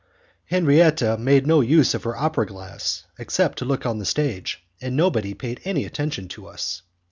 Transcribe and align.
Henriette 0.45 1.19
made 1.19 1.45
no 1.45 1.61
use 1.61 1.93
of 1.93 2.05
her 2.05 2.17
opera 2.17 2.47
glass 2.47 3.05
except 3.19 3.59
to 3.59 3.65
look 3.65 3.85
on 3.85 3.99
the 3.99 4.03
stage, 4.05 4.63
and 4.81 4.95
nobody 4.95 5.35
paid 5.35 5.61
any 5.63 5.85
attention 5.85 6.27
to 6.27 6.47
us. 6.47 6.81